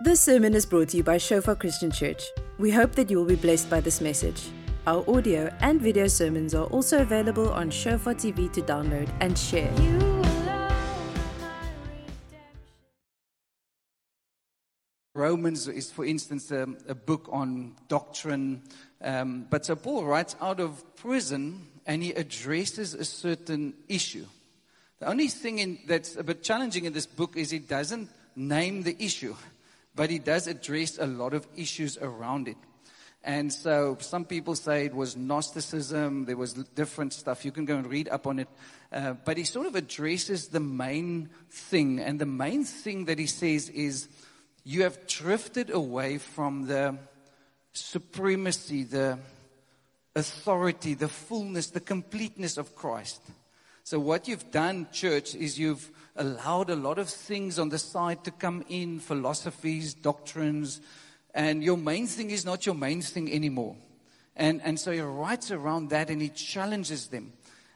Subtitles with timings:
[0.00, 2.22] This sermon is brought to you by Shofar Christian Church.
[2.56, 4.48] We hope that you will be blessed by this message.
[4.86, 9.72] Our audio and video sermons are also available on Shofar TV to download and share.
[15.16, 18.62] Romans is, for instance, a, a book on doctrine.
[19.02, 24.26] Um, but so Paul writes out of prison and he addresses a certain issue.
[25.00, 28.84] The only thing in, that's a bit challenging in this book is he doesn't name
[28.84, 29.34] the issue,
[29.98, 32.56] but he does address a lot of issues around it.
[33.24, 37.44] And so some people say it was Gnosticism, there was different stuff.
[37.44, 38.48] You can go and read up on it.
[38.92, 41.98] Uh, but he sort of addresses the main thing.
[41.98, 44.08] And the main thing that he says is
[44.62, 46.96] you have drifted away from the
[47.72, 49.18] supremacy, the
[50.14, 53.20] authority, the fullness, the completeness of Christ.
[53.82, 58.24] So what you've done, church, is you've allowed a lot of things on the side
[58.24, 60.80] to come in, philosophies, doctrines,
[61.34, 63.76] and your main thing is not your main thing anymore.
[64.36, 67.32] And, and so he writes around that and he challenges them.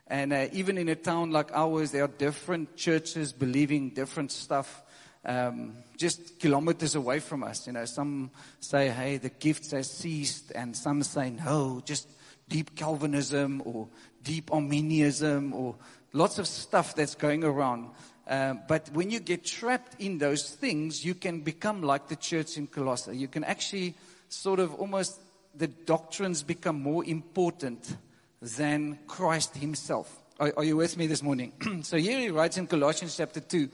[0.06, 4.82] And uh, even in a town like ours, there are different churches believing different stuff.
[5.24, 10.50] Um, just kilometers away from us, you know, some say, "Hey, the gifts has ceased,"
[10.52, 12.08] and some say, "No, just
[12.48, 13.88] deep Calvinism or
[14.22, 15.76] deep Arminianism or
[16.12, 17.90] lots of stuff that's going around.
[18.26, 22.56] Um, but when you get trapped in those things, you can become like the church
[22.56, 23.16] in Colossae.
[23.16, 23.94] You can actually
[24.28, 25.20] sort of almost,
[25.54, 27.96] the doctrines become more important
[28.40, 30.20] than Christ himself.
[30.38, 31.52] Are, are you with me this morning?
[31.82, 33.68] so here he writes in Colossians chapter 2,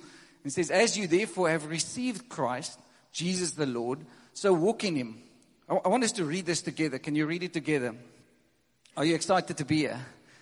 [0.44, 2.78] and says, As you therefore have received Christ,
[3.12, 4.00] Jesus the Lord,
[4.32, 5.22] so walk in him.
[5.68, 6.98] I, I want us to read this together.
[6.98, 7.94] Can you read it together?
[8.96, 10.00] Are you excited to be here?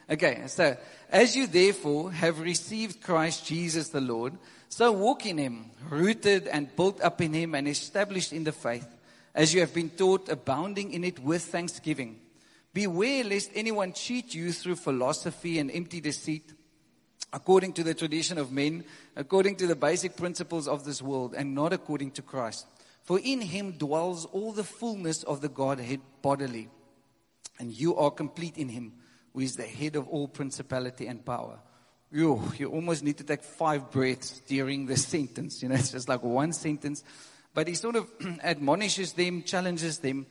[0.09, 0.77] Okay, so
[1.11, 4.35] as you therefore have received Christ Jesus the Lord,
[4.69, 8.87] so walk in him, rooted and built up in him and established in the faith,
[9.35, 12.21] as you have been taught, abounding in it with thanksgiving.
[12.73, 16.53] Beware lest anyone cheat you through philosophy and empty deceit,
[17.33, 18.85] according to the tradition of men,
[19.17, 22.67] according to the basic principles of this world, and not according to Christ.
[23.03, 26.69] For in him dwells all the fullness of the Godhead bodily,
[27.59, 28.93] and you are complete in him
[29.37, 31.59] who is the head of all principality and power.
[32.11, 35.63] You, you almost need to take five breaths during the sentence.
[35.63, 37.05] You know, it's just like one sentence.
[37.53, 38.11] But he sort of
[38.43, 40.25] admonishes them, challenges them,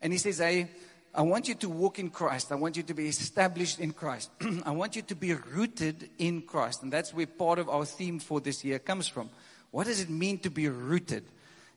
[0.00, 0.70] and he says, Hey,
[1.14, 2.50] I want you to walk in Christ.
[2.50, 4.30] I want you to be established in Christ.
[4.64, 6.82] I want you to be rooted in Christ.
[6.82, 9.28] And that's where part of our theme for this year comes from.
[9.70, 11.24] What does it mean to be rooted?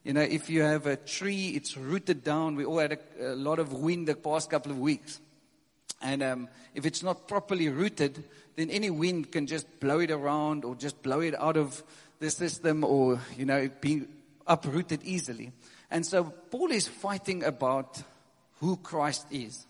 [0.06, 2.56] You know, if you have a tree, it's rooted down.
[2.56, 5.20] We all had a, a lot of wind the past couple of weeks.
[6.02, 8.24] And um, if it's not properly rooted,
[8.56, 11.84] then any wind can just blow it around or just blow it out of
[12.20, 14.04] the system or, you know, be
[14.48, 15.52] uprooted easily.
[15.92, 18.02] And so Paul is fighting about
[18.60, 19.66] who Christ is.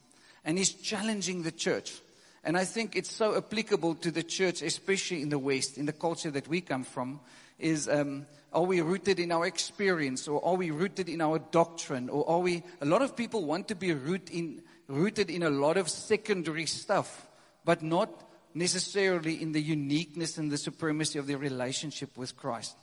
[0.46, 2.00] And he's challenging the church.
[2.44, 5.94] And I think it's so applicable to the church, especially in the West, in the
[5.94, 7.20] culture that we come from,
[7.60, 12.10] is um, are we rooted in our experience or are we rooted in our doctrine
[12.10, 15.50] or are we, a lot of people want to be rooted in, rooted in a
[15.50, 17.28] lot of secondary stuff,
[17.64, 18.10] but not
[18.54, 22.76] necessarily in the uniqueness and the supremacy of their relationship with Christ.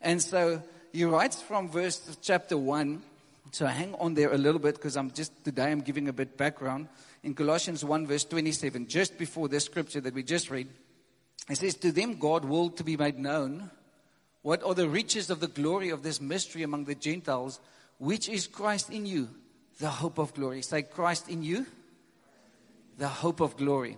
[0.00, 3.02] And so he writes from verse chapter 1.
[3.52, 6.36] So hang on there a little bit because I'm just today I'm giving a bit
[6.36, 6.88] background.
[7.22, 10.68] In Colossians 1 verse 27, just before this scripture that we just read,
[11.48, 13.70] it says, To them God willed to be made known
[14.42, 17.60] what are the riches of the glory of this mystery among the Gentiles,
[17.98, 19.30] which is Christ in you,
[19.78, 20.62] the hope of glory.
[20.62, 21.66] Say, Christ in you,
[22.98, 23.92] the hope of glory.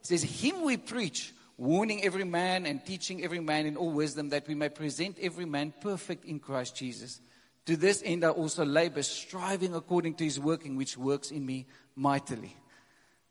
[0.00, 4.30] It says, Him we preach, warning every man and teaching every man in all wisdom,
[4.30, 7.20] that we may present every man perfect in Christ Jesus.
[7.66, 11.66] To this end I also labor, striving according to his working, which works in me
[11.96, 12.54] mightily.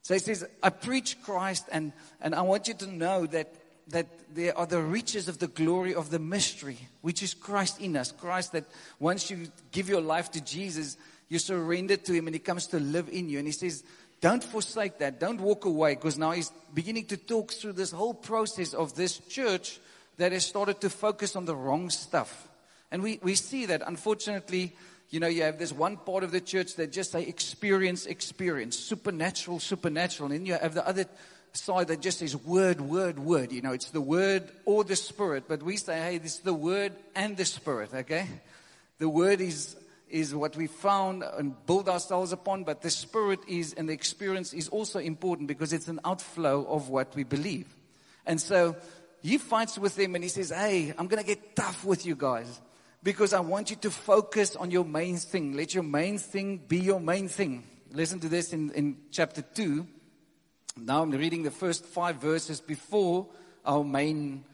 [0.02, 3.54] So he says, I preach Christ, and, and I want you to know that,
[3.90, 7.96] that there are the riches of the glory of the mystery, which is Christ in
[7.96, 8.12] us.
[8.12, 8.66] Christ, that
[9.00, 10.98] once you give your life to Jesus,
[11.34, 13.40] you surrender to Him and He comes to live in you.
[13.40, 13.84] And He says,
[14.22, 15.20] don't forsake that.
[15.20, 19.18] Don't walk away because now He's beginning to talk through this whole process of this
[19.18, 19.80] church
[20.18, 22.48] that has started to focus on the wrong stuff.
[22.92, 24.74] And we, we see that, unfortunately,
[25.10, 28.78] you know, you have this one part of the church that just say experience, experience,
[28.78, 30.32] supernatural, supernatural.
[30.32, 31.06] And then you have the other
[31.54, 33.52] side that just says word, word, word.
[33.52, 35.46] You know, it's the word or the spirit.
[35.48, 38.28] But we say, hey, this is the word and the spirit, okay?
[39.00, 39.76] The word is
[40.14, 44.54] is what we found and build ourselves upon, but the spirit is and the experience
[44.54, 47.76] is also important because it's an outflow of what we believe.
[48.26, 48.78] And so
[49.22, 52.16] he fights with them and he says, Hey, I'm going to get tough with you
[52.16, 52.62] guys.
[53.04, 55.54] because I want you to focus on your main thing.
[55.54, 57.64] Let your main thing be your main thing.
[57.92, 59.86] Listen to this in, in chapter 2.
[60.78, 63.28] Now I'm reading the first five verses before
[63.66, 64.46] our main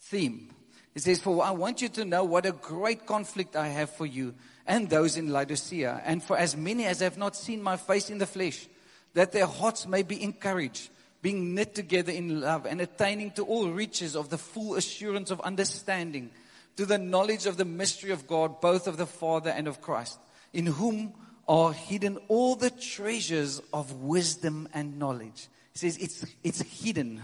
[0.00, 0.50] theme.
[0.94, 4.06] It says, For I want you to know what a great conflict I have for
[4.06, 4.34] you
[4.66, 8.18] and those in Laodicea, and for as many as have not seen my face in
[8.18, 8.66] the flesh,
[9.12, 10.88] that their hearts may be encouraged,
[11.20, 15.40] being knit together in love, and attaining to all riches of the full assurance of
[15.42, 16.30] understanding,
[16.76, 20.18] to the knowledge of the mystery of God, both of the Father and of Christ,
[20.52, 21.12] in whom
[21.46, 25.48] are hidden all the treasures of wisdom and knowledge.
[25.72, 27.22] He says it's, it's hidden.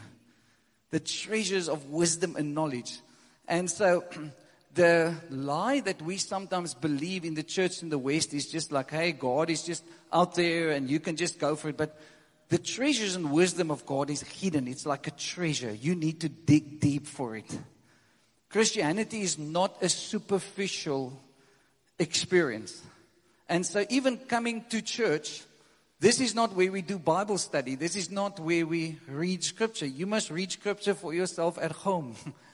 [0.90, 2.98] The treasures of wisdom and knowledge.
[3.50, 4.04] And so
[4.74, 8.92] the lie that we sometimes believe in the church in the West is just like,
[8.92, 11.76] hey, God is just out there and you can just go for it.
[11.76, 12.00] But
[12.48, 14.68] the treasures and wisdom of God is hidden.
[14.68, 15.72] It's like a treasure.
[15.72, 17.58] You need to dig deep for it.
[18.48, 21.20] Christianity is not a superficial
[21.98, 22.82] experience.
[23.48, 25.42] And so, even coming to church,
[26.00, 27.76] this is not where we do Bible study.
[27.76, 29.86] This is not where we read scripture.
[29.86, 32.16] You must read scripture for yourself at home.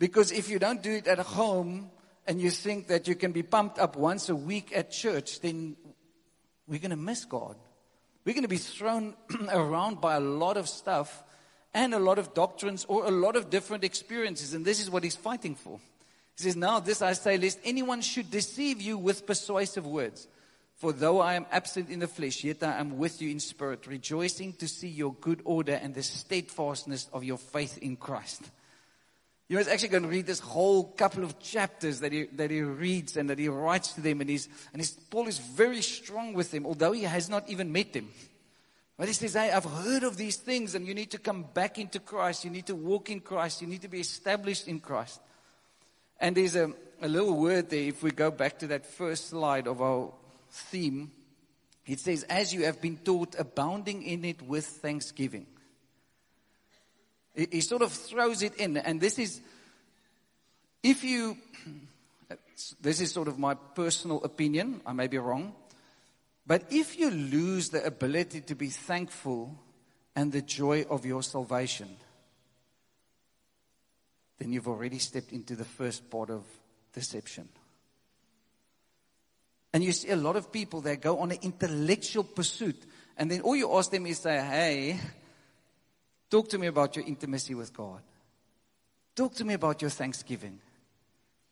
[0.00, 1.90] because if you don't do it at home
[2.26, 5.76] and you think that you can be pumped up once a week at church, then
[6.66, 7.54] we're going to miss God.
[8.24, 9.14] We're going to be thrown
[9.52, 11.22] around by a lot of stuff
[11.74, 14.54] and a lot of doctrines or a lot of different experiences.
[14.54, 15.78] And this is what he's fighting for.
[16.38, 20.28] He says, Now this I say, lest anyone should deceive you with persuasive words.
[20.76, 23.86] For though I am absent in the flesh, yet I am with you in spirit,
[23.86, 28.50] rejoicing to see your good order and the steadfastness of your faith in Christ.
[29.50, 32.52] You know, he's actually going to read this whole couple of chapters that he, that
[32.52, 34.20] he reads and that he writes to them.
[34.20, 37.72] And, he's, and he's, Paul is very strong with them, although he has not even
[37.72, 38.10] met them.
[38.96, 41.80] But he says, Hey, I've heard of these things, and you need to come back
[41.80, 42.44] into Christ.
[42.44, 43.60] You need to walk in Christ.
[43.60, 45.20] You need to be established in Christ.
[46.20, 49.66] And there's a, a little word there, if we go back to that first slide
[49.66, 50.12] of our
[50.48, 51.10] theme,
[51.86, 55.48] it says, As you have been taught, abounding in it with thanksgiving.
[57.50, 59.40] He sort of throws it in, and this is,
[60.82, 61.36] if you,
[62.80, 65.54] this is sort of my personal opinion, I may be wrong,
[66.46, 69.56] but if you lose the ability to be thankful
[70.16, 71.96] and the joy of your salvation,
[74.38, 76.44] then you've already stepped into the first part of
[76.92, 77.48] deception.
[79.72, 82.82] And you see a lot of people that go on an intellectual pursuit,
[83.16, 84.98] and then all you ask them is say, Hey,
[86.30, 88.00] talk to me about your intimacy with God.
[89.14, 90.60] Talk to me about your thanksgiving.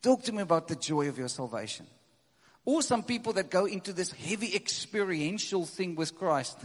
[0.02, 1.86] Talk to me about the joy of your salvation.
[2.64, 6.58] Or some people that go into this heavy experiential thing with Christ.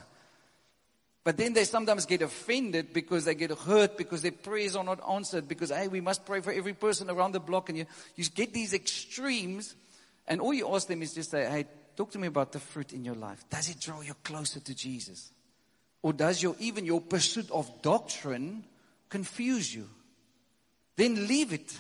[1.24, 5.00] But then they sometimes get offended because they get hurt because their prayers are not
[5.10, 7.70] answered because, hey, we must pray for every person around the block.
[7.70, 7.86] And you,
[8.16, 9.76] you get these extremes.
[10.28, 12.94] And all you ask them is just say, hey, talk to me about the fruit
[12.94, 13.44] in your life.
[13.50, 15.33] Does it draw you closer to Jesus?
[16.04, 18.66] Or does your, even your pursuit of doctrine
[19.10, 19.90] confuse you?
[20.96, 21.76] Then leave it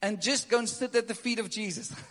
[0.00, 1.94] and just go and sit at the feet of Jesus.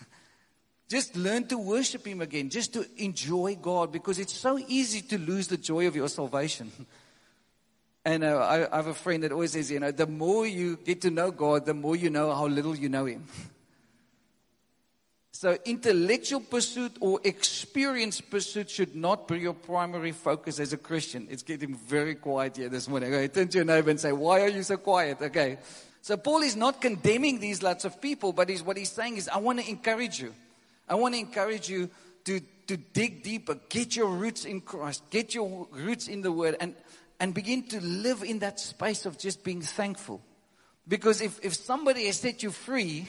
[0.90, 5.18] Just learn to worship Him again, just to enjoy God, because it's so easy to
[5.18, 6.72] lose the joy of your salvation.
[8.06, 10.78] And uh, I, I have a friend that always says, you know, the more you
[10.78, 13.26] get to know God, the more you know how little you know Him.
[15.40, 21.28] So, intellectual pursuit or experience pursuit should not be your primary focus as a Christian.
[21.30, 23.14] It's getting very quiet here this morning.
[23.14, 25.22] Okay, turn to your neighbor and say, Why are you so quiet?
[25.22, 25.60] Okay.
[26.02, 29.30] So, Paul is not condemning these lots of people, but he's, what he's saying is,
[29.30, 30.34] I want to encourage you.
[30.90, 31.92] I want to encourage you
[32.26, 36.56] to, to dig deeper, get your roots in Christ, get your roots in the Word,
[36.60, 36.74] and,
[37.20, 40.20] and begin to live in that space of just being thankful.
[40.88, 43.06] Because if, if somebody has set you free,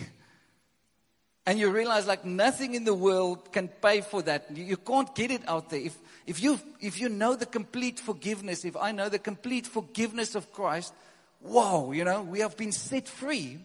[1.48, 4.44] and you realize like nothing in the world can pay for that.
[4.54, 5.80] You, you, can't get it out there.
[5.80, 10.34] If, if, you, if you know the complete forgiveness, if I know the complete forgiveness
[10.34, 10.92] of Christ,
[11.40, 13.56] wow, you know, we have been set free.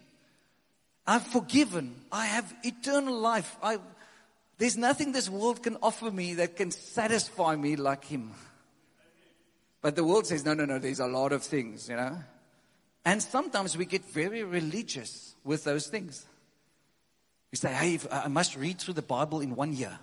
[1.05, 1.93] I've forgiven.
[2.09, 3.53] I have eternal life.
[3.61, 3.79] I,
[4.57, 8.31] there's nothing this world can offer me that can satisfy me like Him.
[9.81, 12.17] But the world says, no, no, no, there's a lot of things, you know.
[13.03, 16.25] And sometimes we get very religious with those things.
[17.53, 19.99] We say, hey, I must read through the Bible in one year.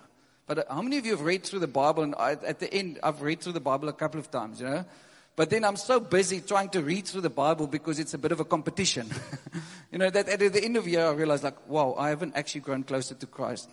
[0.47, 2.05] But uh, how many of you have read through the Bible?
[2.05, 4.67] And I, at the end, I've read through the Bible a couple of times, you
[4.67, 4.85] know.
[5.35, 8.31] But then I'm so busy trying to read through the Bible because it's a bit
[8.31, 9.11] of a competition.
[9.91, 12.37] you know, that at the end of the year, I realized, like, wow, I haven't
[12.37, 13.69] actually grown closer to Christ.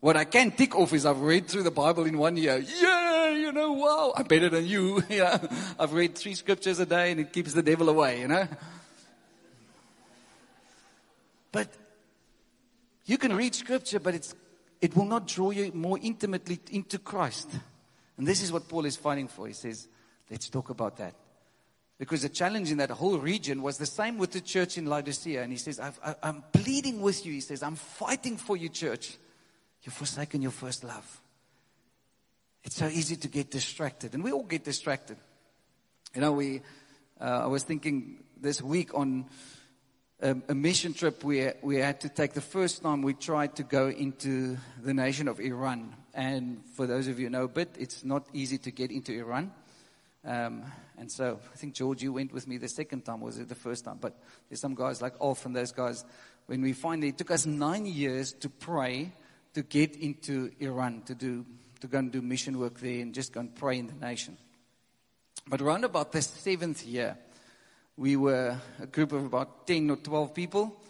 [0.00, 2.56] What I can tick off is I've read through the Bible in one year.
[2.56, 5.02] Yeah, you know, wow, I'm better than you.
[5.10, 5.36] yeah,
[5.78, 8.48] I've read three scriptures a day and it keeps the devil away, you know.
[11.52, 11.68] But
[13.08, 14.34] You can read scripture, but it's,
[14.82, 17.48] it will not draw you more intimately into Christ.
[18.18, 19.46] And this is what Paul is fighting for.
[19.46, 19.88] He says,
[20.30, 21.14] let's talk about that.
[21.98, 25.42] Because the challenge in that whole region was the same with the church in Laodicea.
[25.42, 27.32] And he says, i am pleading with you.
[27.32, 29.16] He says, I'm fighting for you, church.
[29.82, 31.22] You've forsaken your first love.
[32.62, 34.12] It's so easy to get distracted.
[34.12, 35.16] And we all get distracted.
[36.14, 36.60] You know, we,
[37.18, 39.24] uh, I was thinking this week on
[40.20, 42.32] a, a mission trip we, we had to take.
[42.32, 45.94] The first time we tried to go into the nation of Iran.
[46.14, 49.52] And for those of you know a bit, it's not easy to get into Iran.
[50.24, 50.64] Um,
[50.98, 53.54] and so I think, George, you went with me the second time, was it the
[53.54, 53.98] first time?
[54.00, 56.04] But there's some guys like Alf and those guys.
[56.46, 59.12] When we finally, it took us nine years to pray
[59.54, 61.46] to get into Iran, to do,
[61.80, 64.36] to go and do mission work there and just go and pray in the nation.
[65.46, 67.16] But around about the seventh year,
[67.98, 70.80] we were a group of about 10 or 12 people,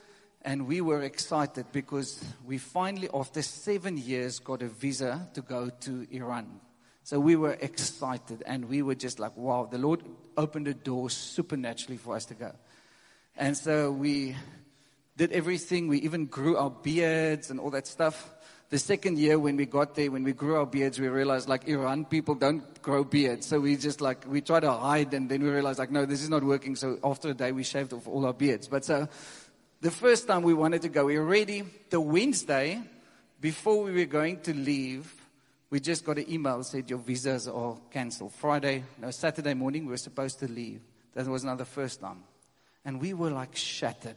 [0.43, 5.71] and we were excited because we finally, after seven years, got a visa to go
[5.71, 6.61] to Iran.
[7.05, 10.03] So we were excited and we were just like, wow, the Lord
[10.37, 12.53] opened a door supernaturally for us to go.
[13.35, 14.37] And so we
[15.17, 15.89] did everything.
[15.89, 18.31] We even grew our beards and all that stuff.
[18.71, 21.67] The second year when we got there, when we grew our beards, we realized like
[21.69, 23.47] Iran people don't grow beards.
[23.47, 26.23] So we just like, we try to hide and then we realized like, no, this
[26.23, 26.77] is not working.
[26.77, 28.69] So after a day, we shaved off all our beards.
[28.69, 29.09] But so
[29.81, 31.65] the first time we wanted to go, we were ready.
[31.89, 32.83] The Wednesday
[33.41, 35.15] before we were going to leave,
[35.71, 38.33] we just got an email said your visas are cancelled.
[38.33, 40.81] Friday, no, Saturday morning, we were supposed to leave.
[41.15, 42.23] That was not the first time.
[42.85, 44.17] And we were like shattered.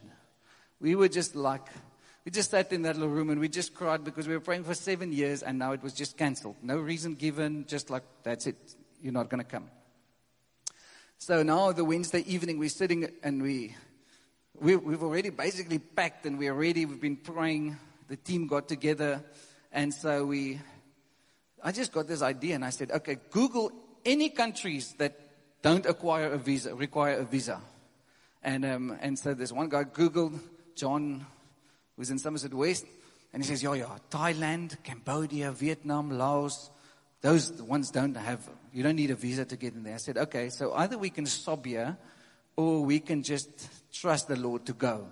[0.80, 1.66] We were just like,
[2.24, 4.64] we just sat in that little room and we just cried because we were praying
[4.64, 6.56] for seven years and now it was just cancelled.
[6.62, 8.56] No reason given, just like, that's it.
[9.02, 9.68] You're not going to come.
[11.18, 13.74] So now the Wednesday evening, we're sitting and we,
[14.60, 16.86] we, we've already basically packed and we're ready.
[16.86, 17.76] We've been praying.
[18.08, 19.22] The team got together.
[19.72, 20.60] And so we
[21.64, 23.70] I just got this idea and I said, okay, Google
[24.04, 25.16] any countries that
[25.62, 27.60] don't acquire a visa, require a visa.
[28.42, 30.40] And, um, and so this one guy Googled,
[30.74, 31.24] John,
[31.96, 32.86] who's in Somerset West,
[33.32, 36.70] and he says, yeah, yeah, Thailand, Cambodia, Vietnam, Laos,
[37.22, 39.94] those ones don't have, you don't need a visa to get in there.
[39.94, 41.96] I said, okay, so either we can stop here
[42.56, 43.48] or we can just
[43.92, 45.06] trust the Lord to go.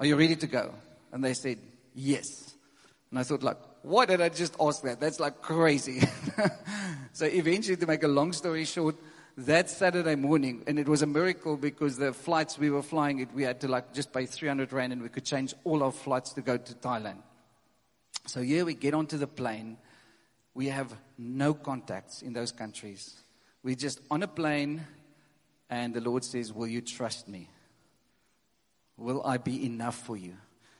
[0.00, 0.74] Are you ready to go?
[1.12, 1.58] And they said,
[1.94, 2.54] yes.
[3.10, 4.98] And I thought like, why did I just ask that?
[4.98, 6.00] That's like crazy.
[7.12, 8.96] so eventually, to make a long story short,
[9.36, 13.28] that Saturday morning, and it was a miracle because the flights we were flying, it,
[13.34, 16.32] we had to like just pay 300 rand and we could change all our flights
[16.32, 17.18] to go to Thailand.
[18.26, 19.76] So here we get onto the plane.
[20.54, 23.14] We have no contacts in those countries.
[23.62, 24.86] We're just on a plane,
[25.68, 27.50] and the Lord says, Will you trust me?
[28.96, 30.34] Will I be enough for you?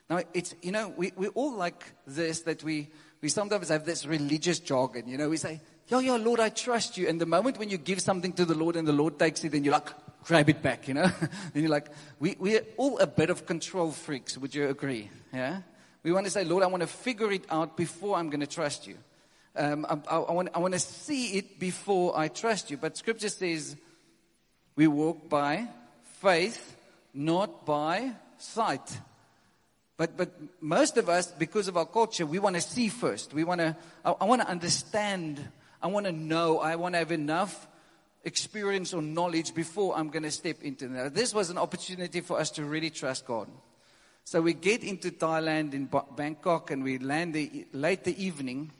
[0.08, 2.88] Now, it's, you know, we, we all like this that we,
[3.20, 5.08] we sometimes have this religious jargon.
[5.08, 7.06] You know, we say, Yo, yo, Lord, I trust you.
[7.06, 9.52] And the moment when you give something to the Lord and the Lord takes it,
[9.52, 9.88] then you're like,
[10.24, 11.04] grab it back, you know?
[11.20, 11.86] and you're like,
[12.18, 14.36] we, we're all a bit of control freaks.
[14.36, 15.10] Would you agree?
[15.32, 15.60] Yeah?
[16.02, 18.48] We want to say, Lord, I want to figure it out before I'm going to
[18.48, 18.96] trust you.
[19.54, 22.76] Um, I, I, I, want, I want to see it before I trust you.
[22.76, 23.76] But scripture says
[24.74, 25.68] we walk by
[26.20, 26.76] faith,
[27.14, 29.00] not by sight.
[29.96, 33.32] But, but most of us, because of our culture, we want to see first.
[33.32, 35.48] We want to, I, I want to understand.
[35.86, 36.58] I want to know.
[36.58, 37.68] I want to have enough
[38.24, 41.14] experience or knowledge before I'm going to step into that.
[41.14, 43.46] This was an opportunity for us to really trust God.
[44.24, 48.72] So we get into Thailand in Bangkok and we land the, late the evening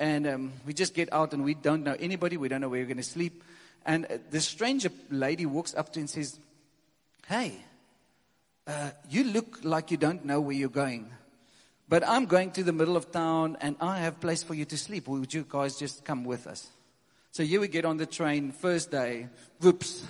[0.00, 2.36] and um, we just get out and we don't know anybody.
[2.36, 3.44] We don't know where we're going to sleep.
[3.86, 6.40] And uh, the stranger lady walks up to and says,
[7.28, 7.52] Hey,
[8.66, 11.08] uh, you look like you don't know where you're going.
[11.88, 14.76] But I'm going to the middle of town and I have place for you to
[14.76, 15.08] sleep.
[15.08, 16.68] Would you guys just come with us?
[17.30, 19.28] So here we get on the train, first day,
[19.60, 20.04] whoops.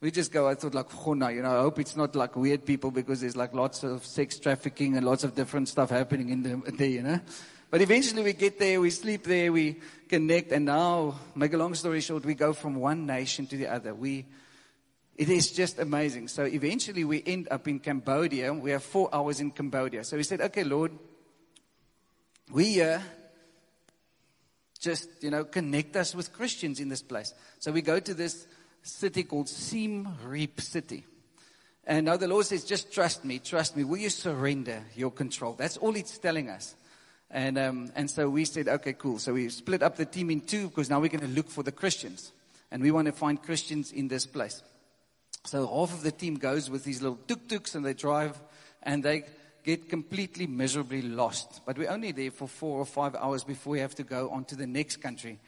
[0.00, 2.36] We just go, I thought like, oh no, you know, I hope it's not like
[2.36, 6.30] weird people because there's like lots of sex trafficking and lots of different stuff happening
[6.30, 7.20] in the, there, you know.
[7.70, 11.74] But eventually we get there, we sleep there, we connect, and now, make a long
[11.74, 13.94] story short, we go from one nation to the other.
[13.94, 14.26] We,
[15.16, 16.28] it is just amazing.
[16.28, 18.52] So eventually we end up in Cambodia.
[18.52, 20.04] We have four hours in Cambodia.
[20.04, 20.92] So we said, okay, Lord,
[22.52, 23.00] we uh,
[24.78, 27.32] just, you know, connect us with Christians in this place.
[27.58, 28.46] So we go to this
[28.82, 31.04] city called Siem Reap City.
[31.84, 33.84] And now the Lord says, just trust me, trust me.
[33.84, 35.54] Will you surrender your control?
[35.54, 36.74] That's all it's telling us.
[37.30, 39.18] And, um, and so we said, okay, cool.
[39.18, 41.62] So we split up the team in two because now we're going to look for
[41.62, 42.32] the Christians.
[42.70, 44.62] And we want to find Christians in this place.
[45.46, 48.36] So half of the team goes with these little tuk-tuks and they drive
[48.82, 49.24] and they
[49.62, 51.60] get completely miserably lost.
[51.64, 54.44] But we're only there for four or five hours before we have to go on
[54.46, 55.38] to the next country.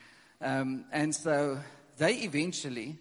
[0.41, 1.59] Um, and so
[1.97, 2.99] they eventually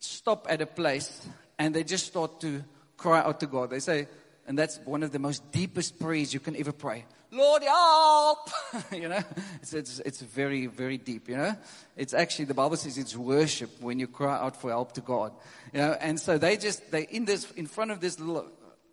[0.00, 1.26] stop at a place
[1.58, 2.64] and they just start to
[2.96, 3.70] cry out to God.
[3.70, 4.08] They say,
[4.46, 7.04] and that's one of the most deepest prayers you can ever pray.
[7.32, 8.50] Lord, help!
[8.92, 9.22] you know,
[9.62, 11.56] it's, it's, it's very, very deep, you know.
[11.96, 15.32] It's actually, the Bible says it's worship when you cry out for help to God.
[15.72, 18.50] You know, and so they just, they in this, in front of this little,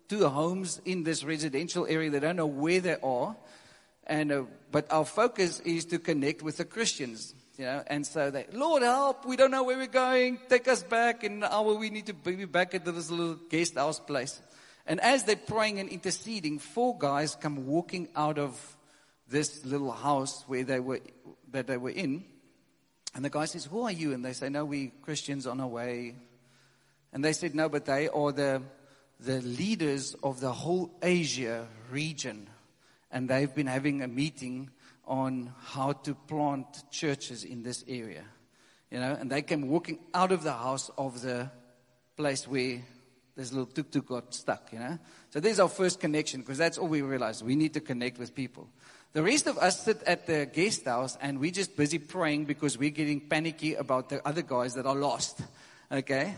[0.08, 2.10] two homes in this residential area.
[2.10, 3.36] They don't know where they are.
[4.06, 4.42] And, uh,
[4.72, 7.34] but our focus is to connect with the Christians.
[7.58, 10.38] You know, and so they, Lord help, we don't know where we're going.
[10.48, 11.74] Take us back in an hour.
[11.74, 14.40] We need to be back at this little guest house place.
[14.88, 18.76] And as they're praying and interceding, four guys come walking out of
[19.28, 21.00] this little house where they were,
[21.50, 22.24] that they were in.
[23.14, 24.14] And the guy says, who are you?
[24.14, 26.16] And they say, no, we Christians on our way.
[27.12, 28.62] And they said, no, but they are the,
[29.20, 32.48] the leaders of the whole Asia region.
[33.10, 34.70] And they've been having a meeting
[35.06, 38.24] on how to plant churches in this area.
[38.90, 41.50] You know, and they came walking out of the house of the
[42.16, 42.80] place where
[43.38, 44.98] this little tuk tuk got stuck, you know.
[45.30, 47.46] So there's our first connection because that's all we realized.
[47.46, 48.68] We need to connect with people.
[49.12, 52.76] The rest of us sit at the guest house and we're just busy praying because
[52.76, 55.40] we're getting panicky about the other guys that are lost.
[55.90, 56.34] Okay?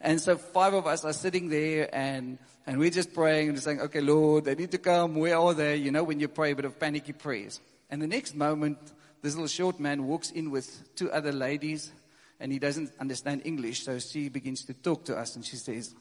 [0.00, 3.66] And so five of us are sitting there and, and we're just praying and just
[3.66, 5.16] saying, okay, Lord, they need to come.
[5.16, 5.76] Where are they?
[5.76, 7.60] You know, when you pray a bit of panicky prayers.
[7.90, 8.78] And the next moment,
[9.20, 11.92] this little short man walks in with two other ladies
[12.40, 13.84] and he doesn't understand English.
[13.84, 15.94] So she begins to talk to us and she says,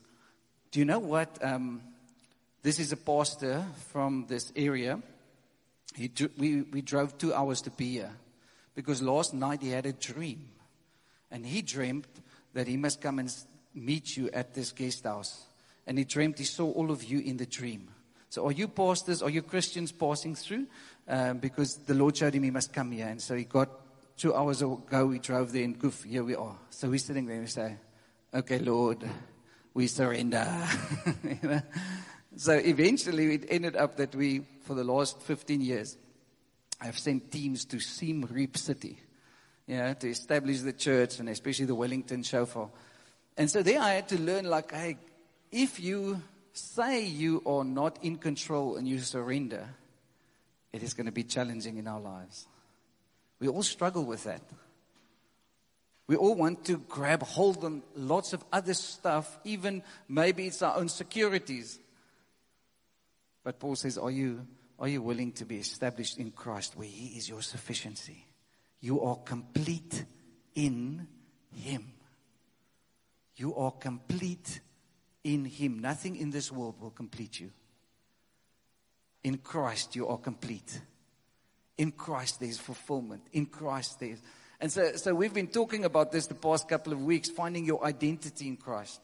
[0.77, 1.39] do you know what?
[1.41, 1.81] Um,
[2.61, 5.01] this is a pastor from this area.
[5.95, 8.11] He, we, we drove two hours to be here
[8.75, 10.49] because last night he had a dream.
[11.31, 12.05] And he dreamed
[12.53, 13.33] that he must come and
[13.73, 15.47] meet you at this guest house.
[15.87, 17.87] And he dreamed he saw all of you in the dream.
[18.29, 20.67] So are you pastors, are you Christians passing through?
[21.07, 23.07] Um, because the Lord showed him he must come here.
[23.07, 23.71] And so he got
[24.15, 26.55] two hours ago, we drove there and goof, here we are.
[26.69, 27.77] So we're sitting there and we say,
[28.31, 29.03] okay, Lord,
[29.77, 30.43] we surrender.
[31.23, 31.61] you know?
[32.35, 35.95] So eventually it ended up that we, for the last 15 years,
[36.79, 38.97] have sent teams to Siem Reap City,
[39.67, 42.69] you know, to establish the church and especially the Wellington Shofar.
[43.37, 44.97] And so there I had to learn like, hey,
[45.51, 49.69] if you say you are not in control and you surrender,
[50.73, 52.47] it is going to be challenging in our lives.
[53.39, 54.41] We all struggle with that.
[56.07, 60.77] We all want to grab hold on lots of other stuff, even maybe it's our
[60.77, 61.79] own securities.
[63.43, 64.47] But Paul says, Are you,
[64.79, 68.25] are you willing to be established in Christ where He is your sufficiency?
[68.79, 70.05] You are complete
[70.55, 71.07] in
[71.53, 71.91] Him.
[73.35, 74.61] You are complete
[75.25, 75.79] in Him.
[75.79, 77.51] Nothing in this world will complete you.
[79.25, 80.79] In Christ, you are complete.
[81.77, 83.23] In Christ, there's fulfillment.
[83.33, 84.21] In Christ, there's.
[84.59, 87.83] And so, so we've been talking about this the past couple of weeks finding your
[87.85, 88.99] identity in Christ,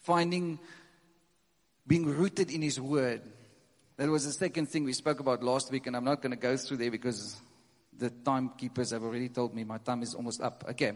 [0.00, 0.58] finding
[1.86, 3.22] being rooted in His Word.
[3.96, 6.36] That was the second thing we spoke about last week, and I'm not going to
[6.36, 7.36] go through there because
[7.98, 10.64] the timekeepers have already told me my time is almost up.
[10.70, 10.92] Okay.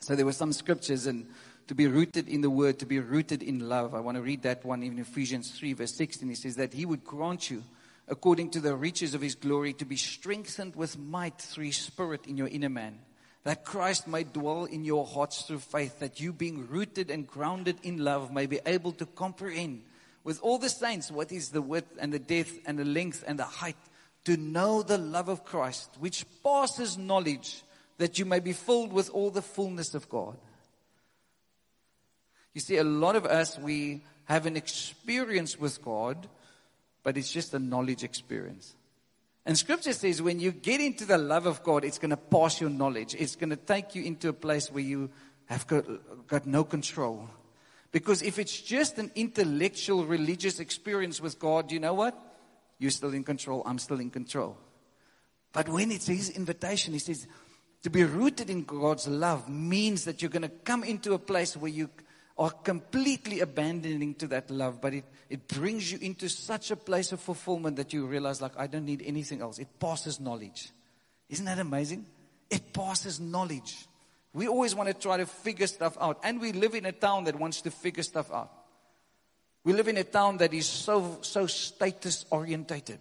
[0.00, 1.26] So there were some scriptures and
[1.66, 3.94] to be rooted in the word, to be rooted in love.
[3.94, 6.28] I want to read that one in Ephesians 3 verse 16.
[6.28, 7.64] He says that he would grant you
[8.08, 12.26] according to the riches of his glory to be strengthened with might through his spirit
[12.26, 12.98] in your inner man.
[13.44, 17.78] That Christ may dwell in your hearts through faith, that you being rooted and grounded
[17.82, 19.82] in love may be able to comprehend
[20.26, 23.38] with all the saints what is the width and the depth and the length and
[23.38, 23.76] the height,
[24.24, 27.62] to know the love of Christ, which passes knowledge
[27.98, 30.36] that you may be filled with all the fullness of God.
[32.54, 36.26] You see, a lot of us, we have an experience with God,
[37.06, 38.74] but it's just a knowledge experience.
[39.44, 42.60] And scripture says when you get into the love of God, it's going to pass
[42.60, 43.14] your knowledge.
[43.16, 45.10] It's going to take you into a place where you
[45.44, 45.84] have got,
[46.26, 47.30] got no control.
[47.92, 52.20] Because if it's just an intellectual religious experience with God, you know what?
[52.80, 53.62] You're still in control.
[53.64, 54.56] I'm still in control.
[55.52, 57.28] But when it's His invitation, He says,
[57.84, 61.56] to be rooted in God's love means that you're going to come into a place
[61.56, 61.88] where you
[62.38, 67.12] are completely abandoning to that love, but it, it brings you into such a place
[67.12, 69.58] of fulfillment that you realize, like, I don't need anything else.
[69.58, 70.70] It passes knowledge.
[71.30, 72.06] Isn't that amazing?
[72.50, 73.86] It passes knowledge.
[74.34, 76.20] We always want to try to figure stuff out.
[76.22, 78.52] And we live in a town that wants to figure stuff out.
[79.64, 83.00] We live in a town that is so, so status orientated.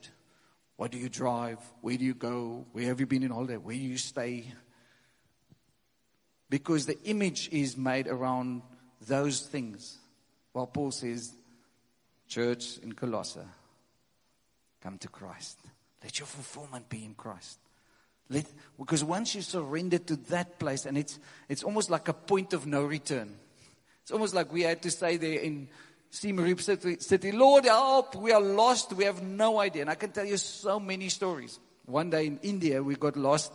[0.78, 1.60] What do you drive?
[1.82, 2.66] Where do you go?
[2.72, 3.58] Where have you been in holiday?
[3.58, 4.46] Where do you stay?
[6.50, 8.62] Because the image is made around
[9.08, 9.98] those things.
[10.52, 11.34] While Paul says,
[12.28, 13.40] Church in Colossae,
[14.82, 15.60] come to Christ.
[16.04, 17.60] Let your fulfillment be in Christ.
[18.30, 18.46] Let,
[18.80, 22.66] because once you surrender to that place, and it's, it's almost like a point of
[22.66, 23.36] no return.
[24.02, 25.68] It's almost like we had to say there in
[26.10, 29.82] Siem Reap City, City, Lord help, we are lost, we have no idea.
[29.82, 31.60] And I can tell you so many stories.
[31.86, 33.52] One day in India, we got lost.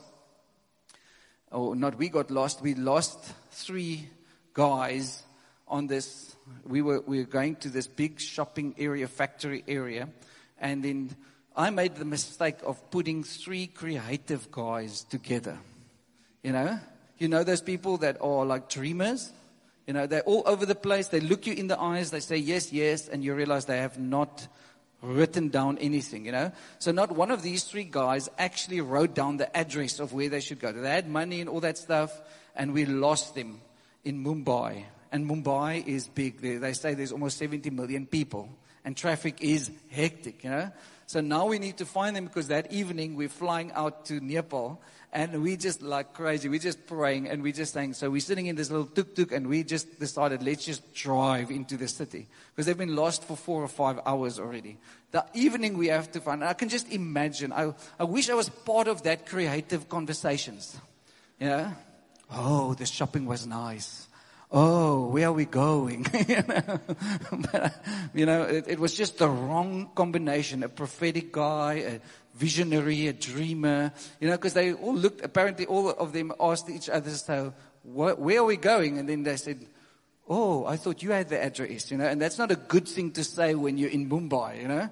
[1.51, 3.19] Oh, not we got lost, we lost
[3.51, 4.09] three
[4.53, 5.23] guys
[5.71, 6.37] on this.
[6.67, 10.09] We were, we were going to this big shopping area, factory area.
[10.59, 11.17] And then
[11.57, 15.59] I made the mistake of putting three creative guys together.
[16.43, 16.79] You know?
[17.19, 19.33] You know those people that are like dreamers?
[19.87, 21.09] You know, they're all over the place.
[21.09, 22.11] They look you in the eyes.
[22.11, 23.09] They say yes, yes.
[23.09, 24.47] And you realize they have not
[25.03, 26.53] written down anything, you know.
[26.79, 30.41] So not one of these three guys actually wrote down the address of where they
[30.41, 30.73] should go.
[30.73, 32.21] They had money and all that stuff.
[32.55, 33.61] And we lost them
[34.05, 34.85] in Mumbai.
[35.13, 36.41] And Mumbai is big.
[36.41, 38.49] They, say there's almost 70 million people.
[38.85, 40.71] And traffic is hectic, you know.
[41.07, 44.81] So now we need to find them because that evening we're flying out to Nepal
[45.13, 46.49] and we just like crazy.
[46.49, 49.33] We're just praying and we're just saying, so we're sitting in this little tuk tuk
[49.33, 53.37] and we just decided, let's just drive into the city because they've been lost for
[53.37, 54.79] four or five hours already.
[55.11, 57.53] The evening we have to find, I can just imagine.
[57.53, 60.79] I, I wish I was part of that creative conversations.
[61.41, 61.73] Yeah.
[62.31, 64.07] Oh, the shopping was nice
[64.53, 66.07] oh, where are we going?
[66.29, 66.81] you know,
[67.53, 67.85] but,
[68.15, 70.63] you know it, it, was just the wrong combination.
[70.63, 72.01] A prophetic guy, a
[72.35, 76.89] visionary, a dreamer, you know, because they all looked, apparently all of them asked each
[76.89, 77.53] other, so
[77.85, 78.99] where are we going?
[78.99, 79.67] And then they said,
[80.29, 83.13] oh, I thought you had the address, you know, and that's not a good thing
[83.13, 84.89] to say when you're in Mumbai, you know.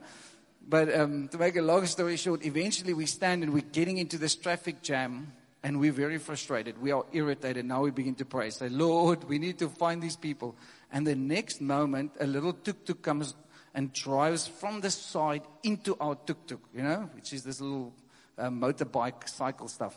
[0.69, 4.19] But um, to make a long story short, eventually we stand and we're getting into
[4.19, 6.81] this traffic jam and we're very frustrated.
[6.81, 7.65] We are irritated.
[7.65, 8.51] Now we begin to pray.
[8.51, 10.57] Say, Lord, we need to find these people.
[10.93, 13.35] And the next moment, a little tuk tuk comes
[13.75, 17.93] and drives from the side into our tuk tuk, you know, which is this little
[18.39, 19.97] uh, motorbike cycle stuff.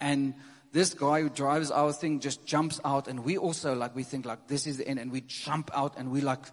[0.00, 0.34] And
[0.72, 4.26] this guy who drives our thing just jumps out, and we also like we think
[4.26, 6.44] like this is the end, and we jump out, and we like,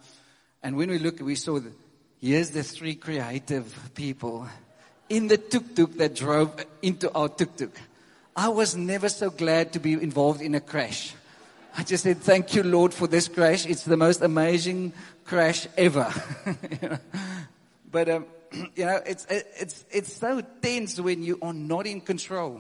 [0.61, 1.73] and when we look, we saw that
[2.21, 4.47] here's the three creative people
[5.09, 7.75] in the tuk tuk that drove into our tuk tuk.
[8.35, 11.13] I was never so glad to be involved in a crash.
[11.77, 13.65] I just said, Thank you, Lord, for this crash.
[13.65, 14.93] It's the most amazing
[15.25, 16.11] crash ever.
[17.93, 18.25] But, um,
[18.75, 22.59] you know, it's, it's, it's so tense when you are not in control.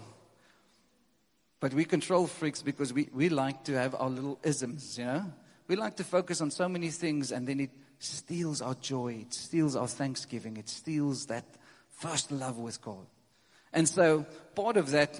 [1.59, 5.25] But we control freaks because we, we like to have our little isms, you know?
[5.67, 9.33] We like to focus on so many things and then it steals our joy, it
[9.33, 11.45] steals our thanksgiving, it steals that
[11.89, 13.05] first love with God.
[13.71, 15.19] And so part of that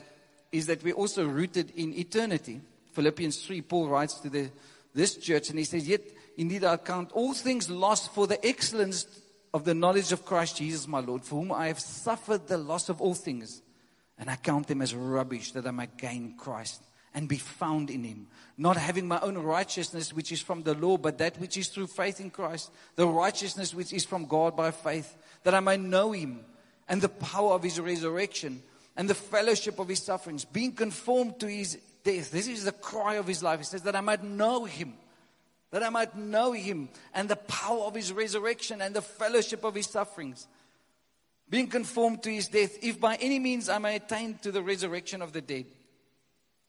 [0.53, 2.61] is that we're also rooted in eternity.
[2.93, 4.51] Philippians 3, Paul writes to the,
[4.93, 6.01] this church and he says, Yet
[6.37, 9.07] indeed I count all things lost for the excellence
[9.51, 12.87] of the knowledge of Christ Jesus my Lord, for whom I have suffered the loss
[12.87, 13.63] of all things.
[14.19, 16.83] And I count them as rubbish that I might gain Christ
[17.15, 20.97] and be found in him, not having my own righteousness which is from the law,
[20.97, 24.69] but that which is through faith in Christ, the righteousness which is from God by
[24.69, 26.41] faith, that I might know him
[26.87, 28.61] and the power of his resurrection
[28.95, 32.32] and the fellowship of his sufferings, being conformed to his death.
[32.32, 33.60] This is the cry of his life.
[33.60, 34.93] He says, That I might know him,
[35.71, 39.75] that I might know him, and the power of his resurrection and the fellowship of
[39.75, 40.47] his sufferings.
[41.49, 45.21] Being conformed to his death, if by any means I may attain to the resurrection
[45.21, 45.65] of the dead.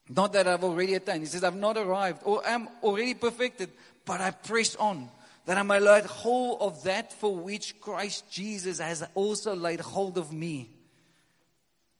[0.08, 1.20] Not that I've already attained.
[1.20, 3.70] He says, I've not arrived or am already perfected,
[4.04, 5.08] but I press on
[5.46, 10.18] that I may lay hold of that for which Christ Jesus has also laid hold
[10.18, 10.73] of me.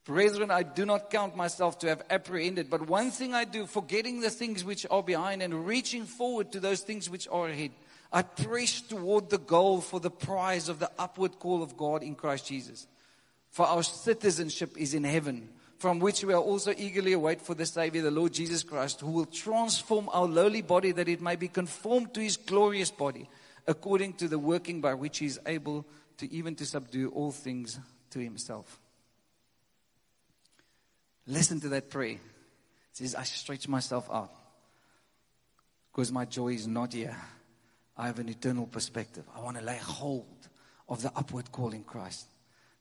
[0.04, 4.20] Brethren, I do not count myself to have apprehended, but one thing I do, forgetting
[4.20, 7.70] the things which are behind and reaching forward to those things which are ahead.
[8.12, 12.14] I press toward the goal for the prize of the upward call of God in
[12.14, 12.86] Christ Jesus.
[13.48, 17.64] For our citizenship is in heaven, from which we are also eagerly await for the
[17.64, 21.48] Savior, the Lord Jesus Christ, who will transform our lowly body that it may be
[21.48, 23.28] conformed to his glorious body,
[23.66, 25.86] according to the working by which he is able
[26.18, 28.80] to even to subdue all things to himself.
[31.26, 32.12] Listen to that prayer.
[32.12, 32.20] It
[32.92, 34.32] says, I stretch myself out
[35.90, 37.16] because my joy is not here.
[37.96, 39.24] I have an eternal perspective.
[39.34, 40.26] I want to lay hold
[40.88, 42.26] of the upward call in Christ.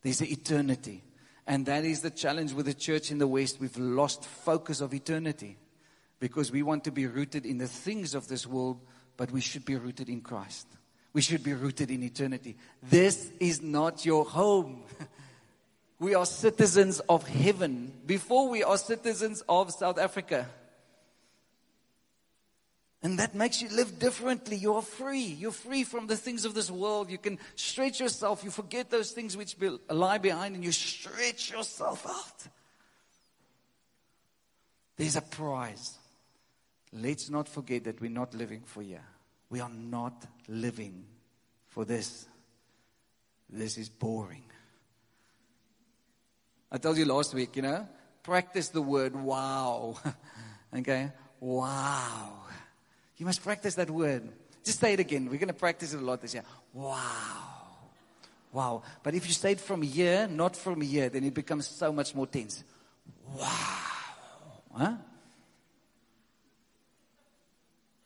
[0.01, 1.03] There's the eternity.
[1.45, 3.59] And that is the challenge with the church in the West.
[3.59, 5.57] We've lost focus of eternity
[6.19, 8.79] because we want to be rooted in the things of this world,
[9.17, 10.67] but we should be rooted in Christ.
[11.11, 12.55] We should be rooted in eternity.
[12.81, 14.83] This is not your home.
[16.03, 20.45] we are citizens of heaven before we are citizens of South Africa.
[23.01, 24.57] And that makes you live differently.
[24.57, 25.23] You are free.
[25.23, 27.09] You're free from the things of this world.
[27.09, 28.43] You can stretch yourself.
[28.43, 29.55] You forget those things which
[29.89, 32.51] lie behind and you stretch yourself out.
[34.97, 35.97] There's a prize.
[36.91, 39.05] Let's not forget that we're not living for here.
[39.49, 41.05] We are not living
[41.67, 42.25] for this.
[43.49, 44.43] This is boring.
[46.73, 47.87] I told you last week, you know,
[48.23, 49.95] practice the word wow.
[50.75, 51.11] okay?
[51.39, 52.33] Wow.
[53.15, 54.27] You must practice that word.
[54.63, 55.25] Just say it again.
[55.25, 56.43] We're going to practice it a lot this year.
[56.73, 56.97] Wow.
[58.51, 58.81] Wow.
[59.03, 62.15] But if you say it from here, not from here, then it becomes so much
[62.15, 62.63] more tense.
[63.37, 63.47] Wow.
[64.75, 64.95] Huh?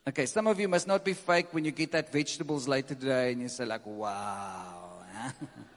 [0.09, 3.31] Okay, some of you must not be fake when you get that vegetables later today
[3.31, 5.03] and you say like, wow.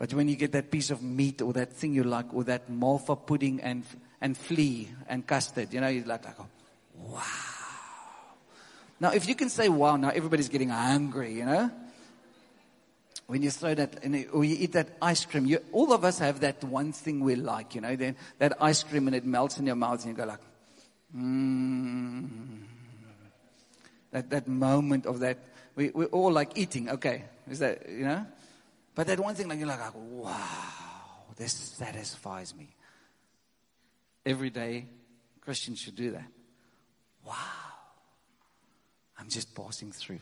[0.00, 2.70] but when you get that piece of meat or that thing you like, or that
[2.70, 3.84] malva pudding and,
[4.22, 6.38] and flea and custard, you know, you're like, like
[6.96, 7.20] wow.
[8.98, 11.70] Now, if you can say wow, now everybody's getting hungry, you know?
[13.26, 16.40] When you throw that, or you eat that ice cream, you, all of us have
[16.40, 19.66] that one thing we like, you know, then that ice cream and it melts in
[19.66, 20.40] your mouth and you go like,
[21.14, 22.28] mmm.
[24.12, 25.36] That, that moment of that,
[25.76, 28.24] we, we all like eating, okay, is that, you know?
[28.94, 30.34] But that one thing like, you're like, wow,
[31.36, 32.74] this satisfies me.
[34.26, 34.86] Every day,
[35.40, 36.28] Christians should do that.
[37.26, 37.34] Wow.
[39.18, 40.20] I'm just passing through.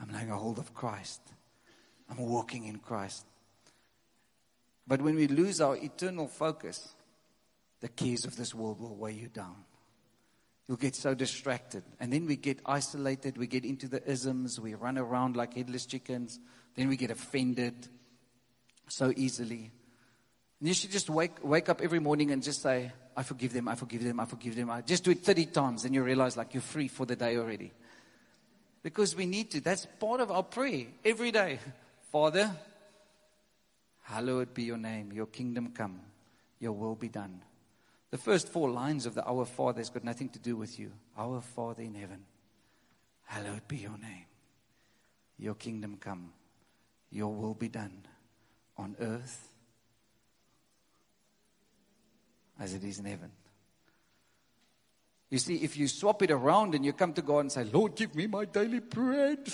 [0.00, 1.20] I'm laying a hold of Christ.
[2.10, 3.24] I'm walking in Christ.
[4.86, 6.94] But when we lose our eternal focus,
[7.80, 9.56] the cares of this world will weigh you down.
[10.66, 11.84] You'll get so distracted.
[12.00, 13.36] And then we get isolated.
[13.36, 14.58] We get into the isms.
[14.58, 16.40] We run around like headless chickens.
[16.74, 17.74] Then we get offended
[18.88, 19.70] so easily.
[20.60, 23.68] And you should just wake, wake up every morning and just say, I forgive them,
[23.68, 24.70] I forgive them, I forgive them.
[24.70, 27.36] I just do it 30 times and you realize like you're free for the day
[27.36, 27.72] already.
[28.82, 29.60] Because we need to.
[29.60, 31.58] That's part of our prayer every day.
[32.12, 32.50] Father,
[34.02, 36.00] hallowed be your name, your kingdom come,
[36.60, 37.40] your will be done.
[38.10, 40.92] The first four lines of the Our Father has got nothing to do with you.
[41.18, 42.24] Our Father in heaven,
[43.24, 44.26] hallowed be your name,
[45.36, 46.32] your kingdom come,
[47.14, 48.04] your will be done
[48.76, 49.48] on earth
[52.58, 53.30] as it is in heaven.
[55.30, 57.96] You see, if you swap it around and you come to God and say, Lord,
[57.96, 59.48] give me my daily bread.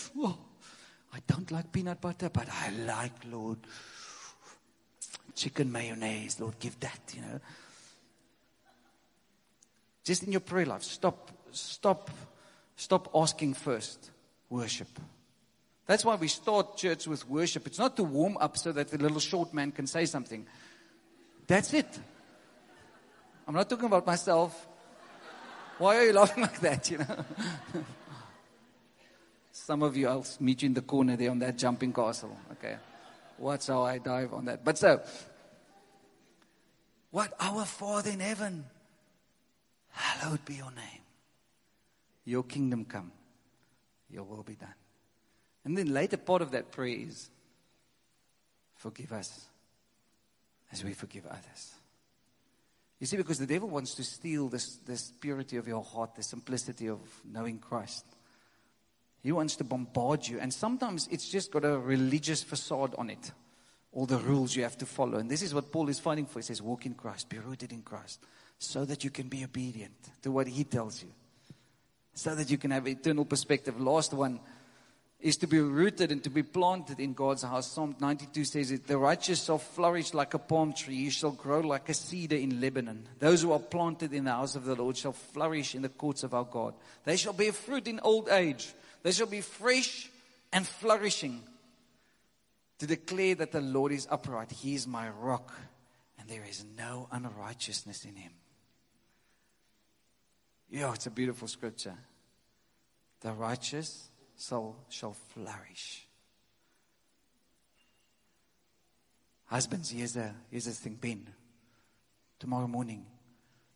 [1.13, 3.59] I don't like peanut butter, but I like, Lord,
[5.35, 6.41] chicken mayonnaise.
[6.41, 7.41] Lord, give that, you know.
[10.03, 12.11] Just in your prayer life, stop, stop,
[12.77, 14.11] stop asking first.
[14.49, 14.89] Worship.
[15.91, 17.67] That's why we start church with worship.
[17.67, 20.47] It's not to warm up so that the little short man can say something.
[21.49, 21.99] That's it.
[23.45, 24.69] I'm not talking about myself.
[25.79, 27.25] Why are you laughing like that, you know?
[29.51, 32.39] Some of you, I'll meet you in the corner there on that jumping castle.
[32.53, 32.77] Okay.
[33.37, 34.65] Watch how I dive on that.
[34.65, 35.03] But so,
[37.11, 37.33] what?
[37.41, 38.65] Our Father in heaven,
[39.89, 41.03] hallowed be your name.
[42.27, 43.11] Your kingdom come,
[44.09, 44.80] your will be done.
[45.71, 47.31] And then later part of that prayer is,
[48.75, 49.47] forgive us
[50.73, 51.75] as we forgive others.
[52.99, 56.25] You see, because the devil wants to steal this, this purity of your heart, the
[56.25, 58.05] simplicity of knowing Christ.
[59.23, 60.41] He wants to bombard you.
[60.41, 63.31] And sometimes it's just got a religious facade on it.
[63.93, 65.19] All the rules you have to follow.
[65.19, 66.41] And this is what Paul is fighting for.
[66.41, 68.19] He says, walk in Christ, be rooted in Christ,
[68.59, 71.11] so that you can be obedient to what he tells you,
[72.13, 73.81] so that you can have eternal perspective.
[73.81, 74.41] Last one
[75.21, 77.71] is to be rooted and to be planted in God's house.
[77.71, 80.95] Psalm 92 says it, the righteous shall flourish like a palm tree.
[80.95, 83.07] You shall grow like a cedar in Lebanon.
[83.19, 86.23] Those who are planted in the house of the Lord shall flourish in the courts
[86.23, 86.75] of our God.
[87.05, 88.73] They shall bear fruit in old age.
[89.03, 90.11] They shall be fresh
[90.53, 91.43] and flourishing
[92.79, 94.51] to declare that the Lord is upright.
[94.51, 95.53] He is my rock
[96.19, 98.33] and there is no unrighteousness in him.
[100.71, 101.95] Yeah, it's a beautiful scripture.
[103.21, 104.10] The righteous
[104.41, 106.07] soul shall flourish.
[109.47, 111.29] Husbands, here's a, here's a thing, Ben.
[112.39, 113.05] Tomorrow morning.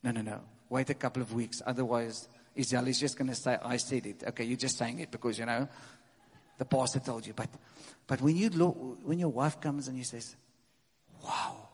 [0.03, 0.40] No, no, no.
[0.70, 1.61] Wait a couple of weeks.
[1.66, 4.24] Otherwise, Israel is just going to say, I said it.
[4.29, 5.68] Okay, you're just saying it because, you know,
[6.57, 7.35] the pastor told you.
[7.35, 7.50] But,
[8.07, 10.37] but when you look, when your wife comes and you says,
[11.22, 11.68] wow,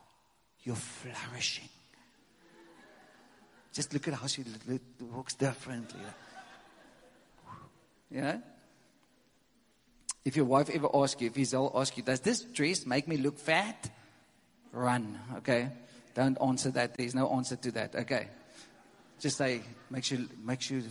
[0.63, 1.69] you're flourishing.
[3.71, 4.43] Just look at how she
[4.99, 6.01] looks differently.
[8.09, 8.41] Know?
[10.23, 13.17] If your wife ever asks you, if Isel asks you, does this dress make me
[13.17, 13.89] look fat?
[14.71, 15.69] Run, okay?
[16.13, 16.95] Don't answer that.
[16.95, 18.27] There's no answer to that, okay?
[19.19, 20.83] Just say, makes you, makes you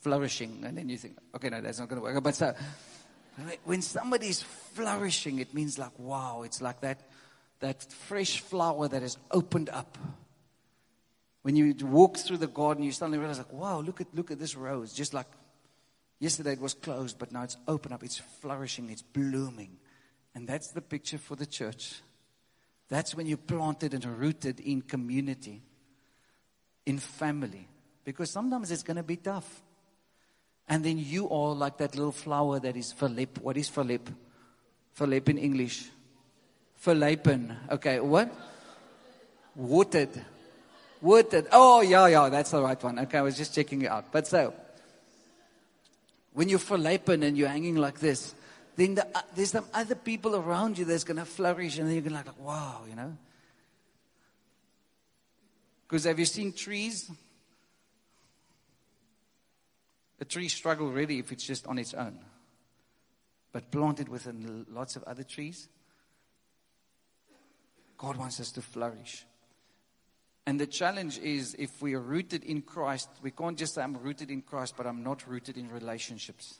[0.00, 0.62] flourishing.
[0.64, 2.22] And then you think, okay, no, that's not going to work.
[2.22, 2.54] But so,
[3.64, 7.00] when somebody's flourishing, it means like, wow, it's like that,
[7.60, 9.98] that fresh flower that has opened up.
[11.42, 14.38] When you walk through the garden, you suddenly realize, like, wow, look at, look at
[14.38, 14.92] this rose.
[14.92, 15.26] Just like
[16.22, 19.76] yesterday it was closed, but now it's open up, it's flourishing, it's blooming.
[20.34, 22.00] And that's the picture for the church.
[22.88, 25.62] That's when you're planted and rooted in community,
[26.86, 27.66] in family.
[28.04, 29.62] Because sometimes it's going to be tough.
[30.68, 33.38] And then you are like that little flower that is Philip.
[33.40, 34.08] What is Philip?
[34.92, 35.88] Philip in English.
[36.84, 37.56] Philipin.
[37.68, 38.32] Okay, what?
[39.56, 40.24] Watered.
[41.00, 41.48] Watered.
[41.50, 43.00] Oh, yeah, yeah, that's the right one.
[43.00, 44.12] Okay, I was just checking it out.
[44.12, 44.54] But so,
[46.34, 48.34] when you're Philipin and you're hanging like this,
[48.76, 51.94] then the, uh, there's some other people around you that's going to flourish, and then
[51.94, 53.16] you're going to like, wow, you know.
[55.86, 57.10] Because have you seen trees?
[60.20, 62.18] A tree struggle really if it's just on its own.
[63.52, 65.68] But planted within lots of other trees,
[67.98, 69.26] God wants us to flourish.
[70.46, 73.96] And the challenge is if we are rooted in Christ, we can't just say, I'm
[73.96, 76.58] rooted in Christ, but I'm not rooted in relationships.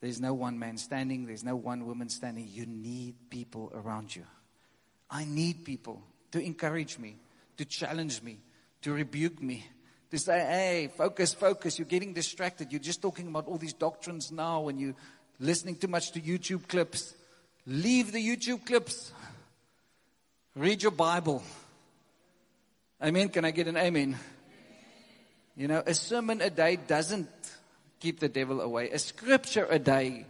[0.00, 2.48] There's no one man standing, there's no one woman standing.
[2.50, 4.24] You need people around you.
[5.10, 7.16] I need people to encourage me,
[7.56, 8.40] to challenge me,
[8.82, 9.64] to rebuke me,
[10.10, 11.78] to say, hey, focus, focus.
[11.78, 12.72] You're getting distracted.
[12.72, 14.94] You're just talking about all these doctrines now and you're
[15.38, 17.14] listening too much to YouTube clips.
[17.66, 19.12] Leave the YouTube clips.
[20.56, 21.42] Read your Bible.
[23.02, 23.28] Amen.
[23.28, 24.16] Can I get an amen?
[25.56, 27.28] You know, a sermon a day doesn't
[27.98, 28.90] keep the devil away.
[28.90, 30.26] A scripture a day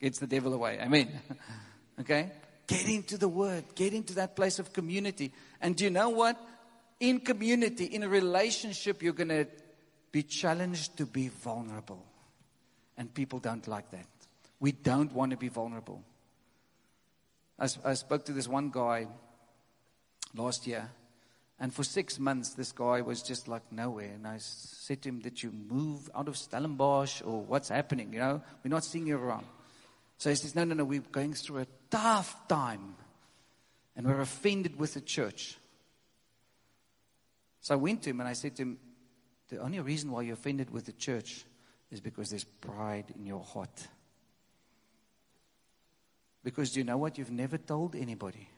[0.00, 0.78] gets the devil away.
[0.80, 1.08] Amen.
[2.00, 2.30] okay?
[2.68, 5.32] Get into the word, get into that place of community.
[5.60, 6.40] And do you know what?
[7.00, 9.46] In community, in a relationship, you're going to
[10.12, 12.04] be challenged to be vulnerable.
[12.96, 14.06] And people don't like that.
[14.60, 16.04] We don't want to be vulnerable.
[17.58, 19.08] I, I spoke to this one guy
[20.34, 20.90] last year
[21.60, 24.12] and for six months, this guy was just like nowhere.
[24.14, 28.12] And I said to him, Did you move out of Stellenbosch or what's happening?
[28.12, 29.46] You know, we're not seeing you around.
[30.18, 32.94] So he says, No, no, no, we're going through a tough time.
[33.96, 35.58] And we're offended with the church.
[37.60, 38.78] So I went to him and I said to him,
[39.48, 41.44] The only reason why you're offended with the church
[41.90, 43.88] is because there's pride in your heart.
[46.44, 47.18] Because do you know what?
[47.18, 48.48] You've never told anybody.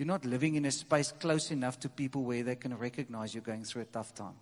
[0.00, 3.42] You're not living in a space close enough to people where they can recognize you're
[3.42, 4.36] going through a tough time.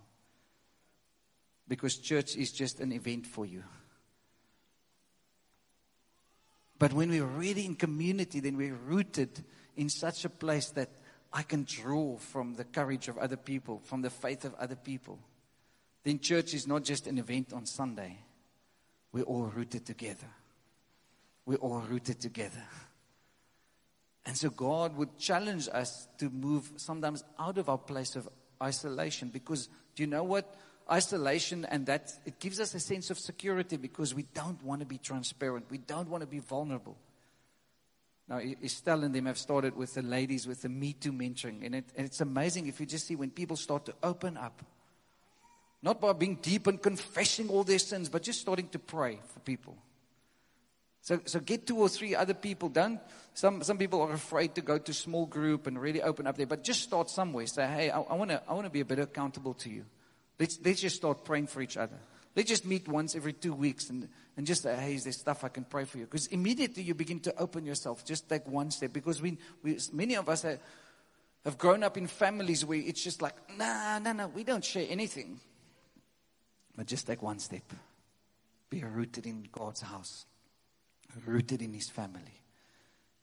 [1.66, 3.64] Because church is just an event for you.
[6.79, 9.42] But when we're really in community, then we're rooted
[9.75, 10.90] in such a place that
[11.33, 15.18] I can draw from the courage of other people, from the faith of other people.
[16.05, 18.16] Then church is not just an event on Sunday.
[19.11, 20.31] We're all rooted together.
[21.44, 22.62] We're all rooted together.
[24.29, 28.29] And so God would challenge us to move sometimes out of our place of
[28.62, 30.55] isolation because do you know what?
[30.93, 34.87] Isolation and that it gives us a sense of security because we don't want to
[34.87, 35.64] be transparent.
[35.71, 36.99] We don't want to be vulnerable.
[38.29, 41.64] Now, Estelle and them have started with the ladies with the Me Too mentoring.
[41.64, 44.62] And, it, and it's amazing if you just see when people start to open up.
[45.83, 49.41] Not by being deep and confessing all their sins, but just starting to pray for
[49.41, 49.79] people.
[51.02, 52.68] So, so get two or three other people.
[52.68, 53.00] Don't,
[53.34, 56.46] some, some people are afraid to go to small group and really open up there,
[56.46, 57.46] but just start somewhere.
[57.46, 59.84] Say, hey, I, I want to I wanna be a bit accountable to you.
[60.38, 61.98] Let's, let's just start praying for each other.
[62.37, 65.42] Let's just meet once every two weeks and, and just say, hey, is there stuff
[65.42, 66.04] I can pray for you?
[66.04, 68.04] Because immediately you begin to open yourself.
[68.04, 68.92] Just take one step.
[68.92, 70.61] Because we, we many of us have,
[71.44, 74.87] have grown up in families where it's just like, nah, no, no, we don't share
[74.88, 75.40] anything.
[76.76, 77.72] But just take one step.
[78.70, 80.26] Be rooted in God's house
[81.27, 82.42] rooted in his family.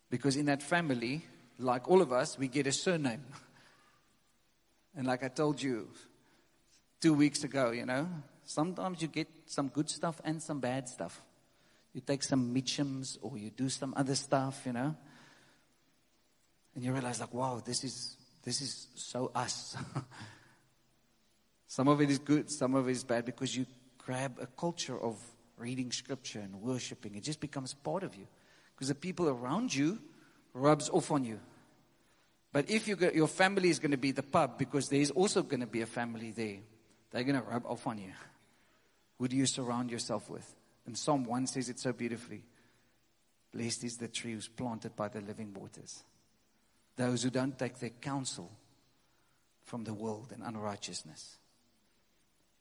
[0.10, 1.26] Because in that family,
[1.60, 3.26] like all of us, we get a surname.
[4.98, 5.90] And like I told you
[7.02, 8.08] two weeks ago, you know,
[8.46, 11.22] sometimes you get some good stuff and some bad stuff.
[11.94, 14.96] You take some Mitchums or you do some other stuff, you know.
[16.74, 19.76] And you realize like, wow, this is this is so us.
[21.68, 23.66] some of it is good, some of it is bad because you
[23.98, 25.18] grab a culture of
[25.58, 27.16] reading scripture and worshiping.
[27.16, 28.28] It just becomes part of you.
[28.76, 30.00] Because the people around you
[30.54, 31.40] rubs off on you.
[32.52, 35.60] But if you your family is going to be the pub, because there's also going
[35.60, 36.58] to be a family there,
[37.12, 38.12] they're going to rub off on you.
[39.20, 40.56] Who do you surround yourself with?
[40.86, 42.44] And Psalm 1 says it so beautifully.
[43.54, 46.04] Blessed is the tree who's planted by the living waters.
[46.98, 48.52] Those who don't take their counsel,
[49.66, 51.38] from the world and unrighteousness.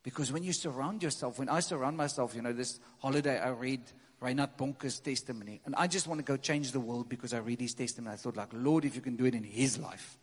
[0.05, 3.81] Because when you surround yourself, when I surround myself, you know, this holiday I read
[4.21, 7.61] Reinhard Bonnke's testimony, and I just want to go change the world because I read
[7.61, 8.13] his testimony.
[8.13, 10.19] I thought, like, Lord, if you can do it in his life,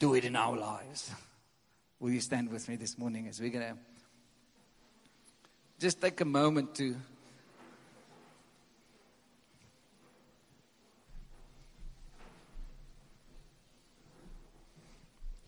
[0.00, 1.12] do it in our lives.
[2.00, 3.78] Will you stand with me this morning as we're going to
[5.78, 6.96] just take a moment to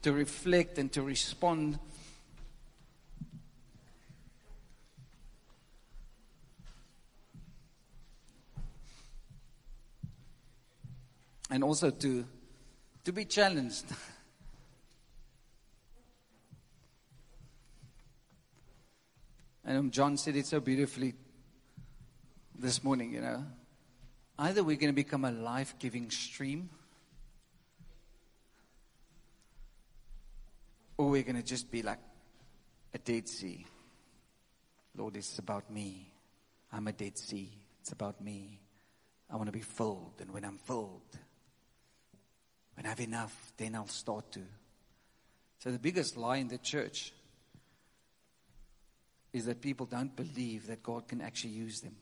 [0.03, 1.79] to reflect and to respond
[11.53, 12.25] and also to
[13.05, 13.85] to be challenged
[19.65, 21.15] And um, John said it so beautifully
[22.59, 23.45] this morning, you know.
[24.39, 26.69] Either we're going to become a life giving stream,
[30.97, 32.01] or we're going to just be like
[32.93, 33.65] a dead sea.
[34.97, 36.13] Lord, it's about me.
[36.73, 37.53] I'm a dead sea.
[37.81, 38.61] It's about me.
[39.31, 40.15] I want to be filled.
[40.21, 41.19] And when I'm filled,
[42.75, 44.41] when I have enough, then I'll start to.
[45.59, 47.13] So the biggest lie in the church
[49.33, 51.97] is that people don't believe that God can actually use them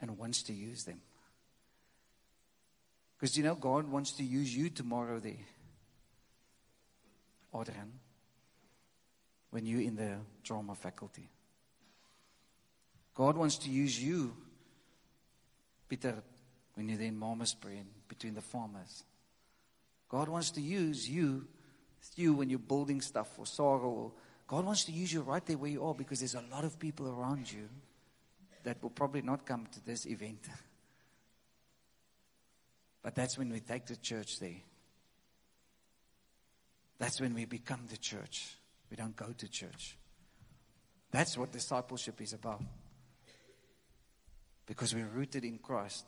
[0.00, 1.00] and wants to use them.
[3.18, 5.32] Because you know, God wants to use you tomorrow there.
[7.54, 7.92] Adrian,
[9.50, 11.28] when you're in the drama faculty.
[13.14, 14.34] God wants to use you,
[15.88, 16.22] Peter,
[16.74, 19.04] when you're there in Malmesbury between the farmers.
[20.10, 21.46] God wants to use you,
[22.16, 24.12] you when you're building stuff for sorrow.
[24.46, 26.78] God wants to use you right there where you are because there's a lot of
[26.78, 27.68] people around you
[28.64, 30.46] that will probably not come to this event.
[33.02, 34.60] But that's when we take the church there.
[36.98, 38.58] That's when we become the church.
[38.90, 39.96] We don't go to church.
[41.10, 42.62] That's what discipleship is about.
[44.66, 46.04] Because we're rooted in Christ.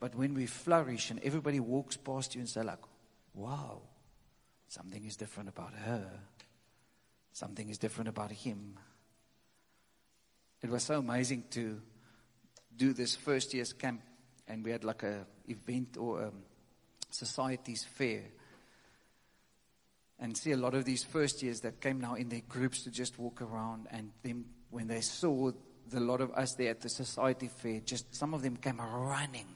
[0.00, 2.78] But when we flourish and everybody walks past you and say, like,
[3.36, 3.82] wow,
[4.66, 6.10] something is different about her.
[7.32, 8.78] Something is different about him.
[10.62, 11.80] It was so amazing to
[12.74, 14.00] do this first year's camp,
[14.48, 16.32] and we had like a event or a
[17.10, 18.24] society's fair,
[20.18, 22.90] and see a lot of these first years that came now in their groups to
[22.90, 25.52] just walk around, and then when they saw
[25.90, 29.46] the lot of us there at the society fair, just some of them came running.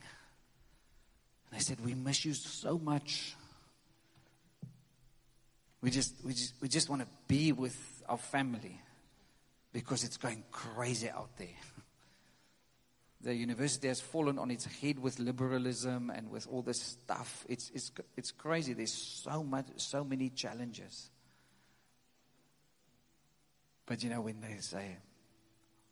[1.47, 3.35] And they said, "We miss you so much."
[5.81, 8.81] We just, we just, we just want to be with our family
[9.73, 11.49] because it's going crazy out there.
[13.23, 17.45] The university has fallen on its head with liberalism and with all this stuff.
[17.51, 18.73] It's, it's, it's crazy.
[18.73, 21.11] There's so much, so many challenges.
[23.85, 24.97] But you know, when they say,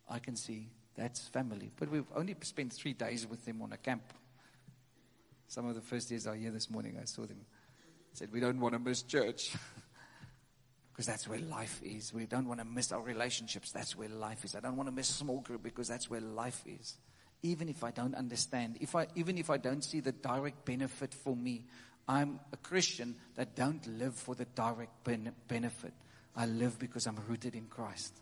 [0.09, 1.71] I can see that's family.
[1.79, 4.03] But we've only spent three days with them on a camp.
[5.47, 7.41] Some of the first days I here this morning, I saw them.
[8.19, 9.55] Said, We don't want to miss church.
[10.93, 12.13] because that's where life is.
[12.13, 13.71] We don't want to miss our relationships.
[13.71, 14.57] That's where life is.
[14.57, 16.97] I don't want to miss small group because that's where life is.
[17.45, 21.15] Even if I don't understand, if I, even if I don't see the direct benefit
[21.15, 21.67] for me,
[22.09, 25.93] I'm a Christian that don't live for the direct ben- benefit.
[26.35, 28.21] I live because I'm rooted in Christ.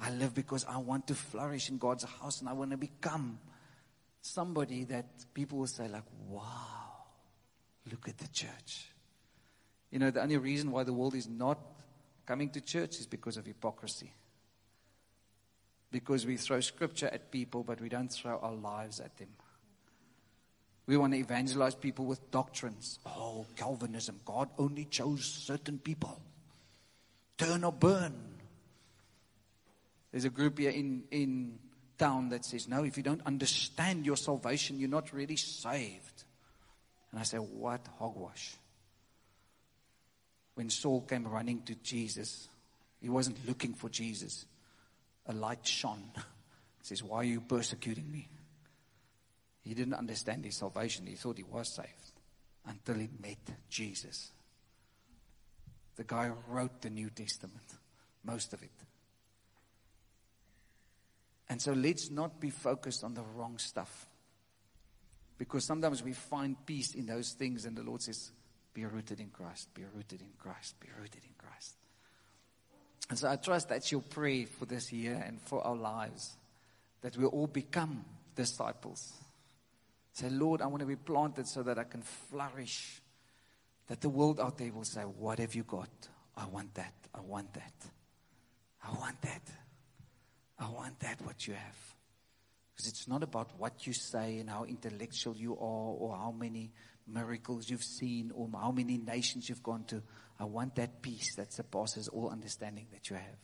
[0.00, 3.38] I live because I want to flourish in God's house and I want to become
[4.22, 7.04] somebody that people will say like, wow,
[7.90, 8.93] look at the church.
[9.94, 11.56] You know, the only reason why the world is not
[12.26, 14.12] coming to church is because of hypocrisy.
[15.92, 19.28] Because we throw scripture at people, but we don't throw our lives at them.
[20.88, 22.98] We want to evangelize people with doctrines.
[23.06, 24.18] Oh, Calvinism.
[24.24, 26.20] God only chose certain people.
[27.38, 28.14] Turn or burn.
[30.10, 31.60] There's a group here in, in
[31.98, 36.24] town that says, No, if you don't understand your salvation, you're not really saved.
[37.12, 38.56] And I say, What hogwash?
[40.54, 42.48] When Saul came running to Jesus,
[43.00, 44.46] he wasn't looking for Jesus.
[45.26, 46.10] A light shone.
[46.78, 48.28] He says, Why are you persecuting me?
[49.62, 51.06] He didn't understand his salvation.
[51.06, 52.20] He thought he was saved
[52.66, 53.38] until he met
[53.70, 54.30] Jesus.
[55.96, 57.64] The guy wrote the New Testament,
[58.22, 58.70] most of it.
[61.48, 64.06] And so let's not be focused on the wrong stuff.
[65.38, 68.30] Because sometimes we find peace in those things, and the Lord says,
[68.74, 69.72] be rooted in Christ.
[69.72, 70.78] Be rooted in Christ.
[70.80, 71.76] Be rooted in Christ.
[73.08, 76.36] And so I trust that's your pray for this year and for our lives.
[77.02, 78.04] That we all become
[78.34, 79.12] disciples.
[80.12, 83.00] Say, Lord, I want to be planted so that I can flourish.
[83.86, 85.90] That the world out there will say, What have you got?
[86.36, 86.94] I want that.
[87.14, 87.72] I want that.
[88.82, 89.42] I want that.
[90.58, 91.94] I want that, what you have.
[92.74, 95.58] Because it's not about what you say and how intellectual you are
[95.94, 96.72] or how many
[97.06, 100.02] miracles you've seen or how many nations you've gone to.
[100.38, 103.38] I want that peace that surpasses all understanding that you have.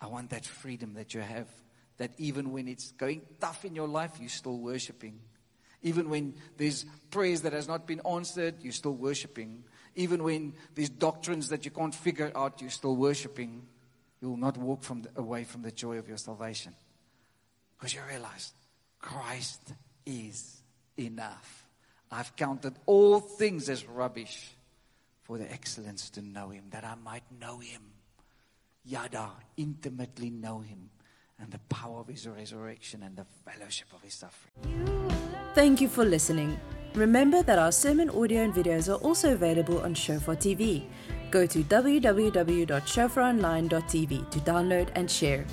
[0.00, 1.48] I want that freedom that you have.
[1.98, 5.18] That even when it's going tough in your life, you're still worshiping.
[5.82, 9.64] Even when there's prayers that has not been answered, you're still worshiping.
[9.94, 13.62] Even when there's doctrines that you can't figure out, you're still worshiping.
[14.20, 16.74] You will not walk from the, away from the joy of your salvation.
[17.78, 18.52] Because you realize
[18.98, 19.72] Christ
[20.04, 20.62] is
[20.98, 21.65] enough.
[22.10, 24.56] I've counted all things as rubbish
[25.22, 27.82] for the excellence to know Him, that I might know Him.
[28.84, 30.90] Yada, intimately know Him
[31.40, 35.10] and the power of His resurrection and the fellowship of His suffering.
[35.54, 36.60] Thank you for listening.
[36.94, 40.84] Remember that our sermon audio and videos are also available on Shofar TV.
[41.30, 45.44] Go to www.shofaronline.tv to download and share.